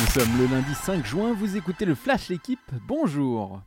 [0.00, 3.60] Nous sommes le lundi 5 juin, vous écoutez le Flash L'équipe, bonjour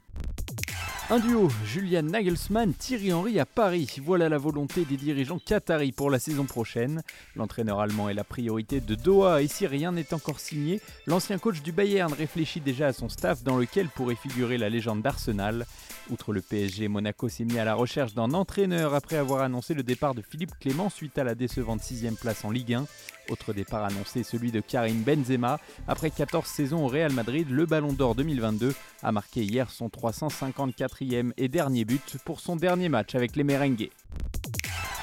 [1.09, 3.97] un duo, Julian Nagelsmann, Thierry Henry à Paris.
[4.01, 7.01] Voilà la volonté des dirigeants qataris pour la saison prochaine.
[7.35, 11.61] L'entraîneur allemand est la priorité de Doha et si rien n'est encore signé, l'ancien coach
[11.61, 15.65] du Bayern réfléchit déjà à son staff dans lequel pourrait figurer la légende d'Arsenal.
[16.11, 19.83] Outre le PSG, Monaco s'est mis à la recherche d'un entraîneur après avoir annoncé le
[19.83, 22.85] départ de Philippe Clément suite à la décevante 6 place en Ligue 1.
[23.31, 25.57] Autre départ annoncé, celui de Karim Benzema.
[25.87, 31.31] Après 14 saisons au Real Madrid, le Ballon d'Or 2022 a marqué hier son 354e
[31.37, 33.89] et dernier but pour son dernier match avec les Merengues.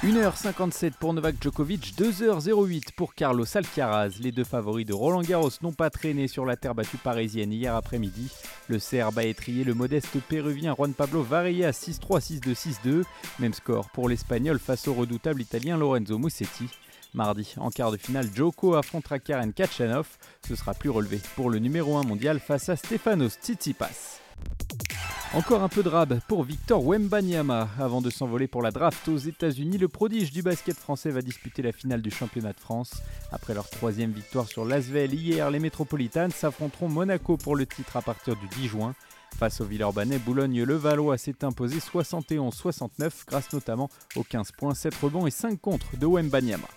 [0.03, 4.11] 1h57 pour Novak Djokovic, 2h08 pour Carlos Alcaraz.
[4.21, 7.75] Les deux favoris de Roland Garros n'ont pas traîné sur la terre battue parisienne hier
[7.75, 8.31] après-midi.
[8.67, 12.55] Le Serbe a étrié le modeste péruvien Juan Pablo Varilla 6-3, 6-2,
[12.85, 13.03] 6-2.
[13.39, 16.69] Même score pour l'Espagnol face au redoutable italien Lorenzo Musetti.
[17.13, 20.07] Mardi, en quart de finale, Joko affrontera Karen Kachanov.
[20.47, 24.19] Ce sera plus relevé pour le numéro 1 mondial face à Stefanos Tsitsipas.
[25.33, 27.69] Encore un peu de rab pour Victor Wembanyama.
[27.79, 31.61] Avant de s'envoler pour la draft aux États-Unis, le prodige du basket français va disputer
[31.61, 32.93] la finale du championnat de France.
[33.31, 38.01] Après leur troisième victoire sur l'Asvel hier, les Métropolitanes s'affronteront Monaco pour le titre à
[38.01, 38.95] partir du 10 juin.
[39.37, 45.31] Face au Villeurbanais, Boulogne-le-Valois s'est imposé 71-69 grâce notamment aux 15 points, 7 rebonds et
[45.31, 46.67] 5 contre de Wembanyama.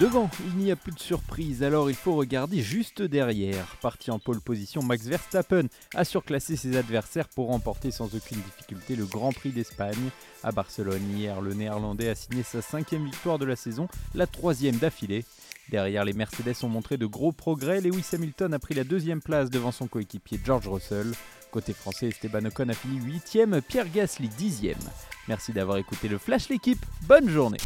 [0.00, 3.76] Devant, il n'y a plus de surprise, alors il faut regarder juste derrière.
[3.82, 8.94] Parti en pole position, Max Verstappen a surclassé ses adversaires pour remporter sans aucune difficulté
[8.94, 10.10] le Grand Prix d'Espagne.
[10.44, 14.76] À Barcelone, hier, le Néerlandais a signé sa cinquième victoire de la saison, la troisième
[14.76, 15.24] d'affilée.
[15.68, 17.80] Derrière, les Mercedes ont montré de gros progrès.
[17.80, 21.12] Lewis Hamilton a pris la deuxième place devant son coéquipier George Russell.
[21.50, 24.78] Côté français, Esteban Ocon a fini huitième, Pierre Gasly dixième.
[25.26, 26.84] Merci d'avoir écouté le Flash l'équipe.
[27.02, 27.58] Bonne journée.